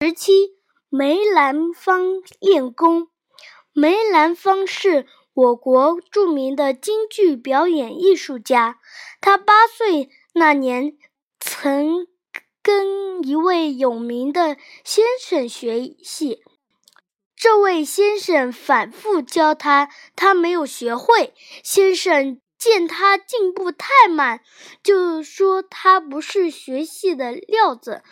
[0.00, 0.50] 十七，
[0.90, 3.08] 梅兰芳练功。
[3.72, 8.80] 梅兰芳是我国著名的京剧表演艺术家。
[9.20, 10.98] 他八岁那年，
[11.40, 12.06] 曾
[12.62, 16.42] 跟一位有名的先生学戏。
[17.36, 21.32] 这位先生反复教他，他没有学会。
[21.62, 24.42] 先生见他进步太慢，
[24.82, 28.02] 就说他不是学戏的料子。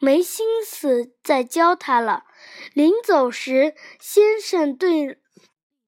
[0.00, 2.24] 没心思再教他了。
[2.72, 5.18] 临走时，先生对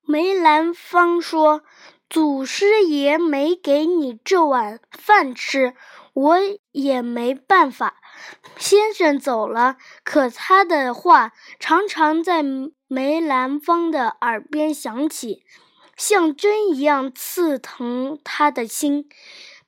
[0.07, 1.63] 梅兰芳说
[2.11, 5.75] ：“祖师爷没给你这碗饭吃，
[6.13, 6.37] 我
[6.73, 7.97] 也没办法。”
[8.59, 12.45] 先生走了，可他的话常常在
[12.87, 15.43] 梅兰芳的耳边响起，
[15.97, 19.09] 像针一样刺疼他的心。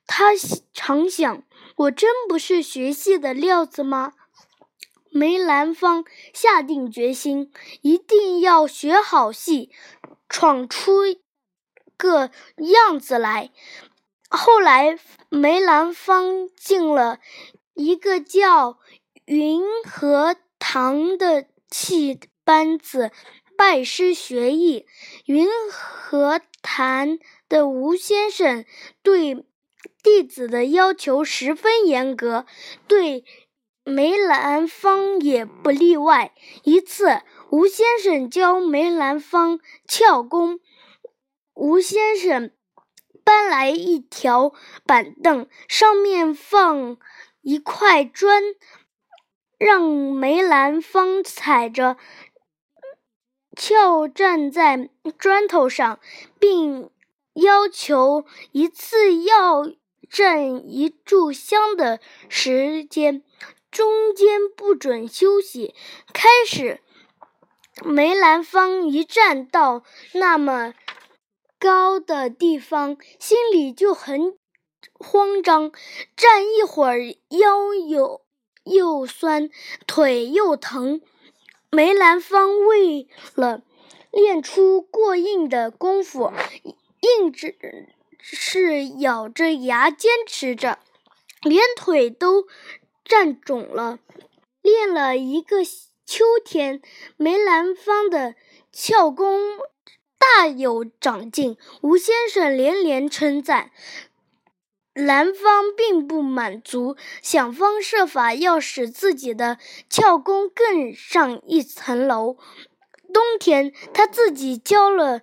[0.05, 0.33] 他
[0.71, 1.41] 常想
[1.77, 4.13] ：“我真不是学戏的料子吗？”
[5.15, 7.49] 梅兰芳下定决心，
[7.81, 9.71] 一定要学好戏，
[10.27, 10.91] 闯出
[11.95, 13.49] 个样子来。
[14.29, 14.99] 后来，
[15.29, 17.21] 梅兰芳进了
[17.75, 18.77] 一个叫
[19.23, 23.11] 云和堂的戏班子
[23.55, 24.85] 拜师学艺。
[25.23, 28.65] 云和堂的吴先生
[29.01, 29.45] 对
[30.03, 32.45] 弟子的要求十分严格，
[32.89, 33.23] 对。
[33.85, 36.33] 梅兰芳也不例外。
[36.63, 40.59] 一次，吴先生教梅兰芳撬功，
[41.53, 42.49] 吴先生
[43.23, 44.53] 搬来一条
[44.87, 46.97] 板凳，上面放
[47.41, 48.41] 一块砖，
[49.59, 51.97] 让梅兰芳踩着
[53.55, 55.99] 撬站在砖头上，
[56.39, 56.89] 并
[57.35, 59.71] 要求一次要
[60.09, 63.23] 站一炷香的时间。
[63.75, 65.75] 中间不准休息。
[66.13, 66.79] 开始，
[67.83, 70.73] 梅兰芳一站到那么
[71.59, 74.37] 高的地方，心里就很
[74.93, 75.73] 慌张，
[76.15, 78.21] 站一会儿腰又
[78.63, 79.49] 又酸，
[79.85, 81.01] 腿又疼。
[81.69, 83.61] 梅兰芳为了
[84.09, 86.31] 练出过硬的功夫，
[87.01, 87.33] 硬
[88.21, 90.79] 是咬着牙坚持着，
[91.41, 92.47] 连腿都。
[93.05, 93.99] 站肿了，
[94.63, 95.63] 练了一个
[96.05, 96.81] 秋天，
[97.17, 98.33] 梅兰芳的
[98.71, 99.39] 俏功
[100.17, 101.55] 大有长进。
[101.81, 103.69] 吴先生连连称赞。
[104.93, 112.37] 兰芳并不满足，想方设法要使自己的俏功更上一层楼。
[113.13, 115.21] 冬天，他自己浇了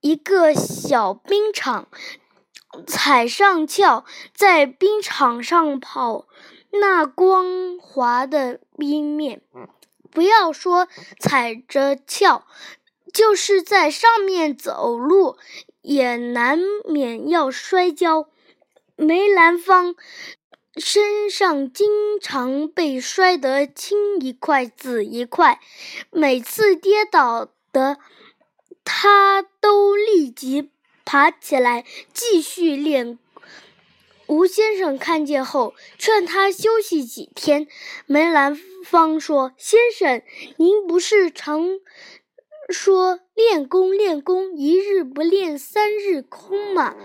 [0.00, 1.88] 一个小冰场，
[2.86, 4.04] 踩上翘，
[4.34, 6.26] 在冰场上跑。
[6.80, 9.40] 那光滑的冰面，
[10.10, 10.88] 不要说
[11.20, 12.44] 踩着翘，
[13.12, 15.36] 就是在上面走路，
[15.82, 18.28] 也难免要摔跤。
[18.96, 19.94] 梅兰芳
[20.76, 25.60] 身上经常被摔得青一块紫一块，
[26.10, 27.98] 每次跌倒的
[28.84, 30.70] 他都立即
[31.04, 33.18] 爬起来继续练。
[34.26, 37.66] 吴先生看见后，劝他休息几天。
[38.06, 40.22] 梅兰芳说：“先生，
[40.56, 41.78] 您不是常
[42.68, 46.96] 说练功练功，一日不练三日空吗？”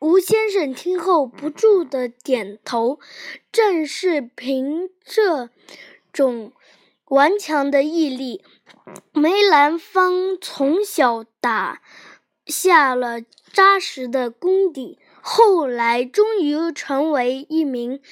[0.00, 2.98] 吴先生听后不住地点头。
[3.50, 5.48] 正是凭这
[6.12, 6.52] 种
[7.06, 8.42] 顽强的毅力，
[9.12, 11.80] 梅兰芳从小打
[12.46, 13.20] 下了
[13.52, 14.98] 扎实的功底。
[15.22, 18.02] 后来，终于成为一名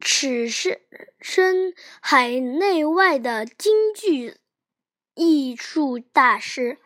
[0.00, 4.36] 驰声海内外的京剧
[5.14, 6.78] 艺术大师。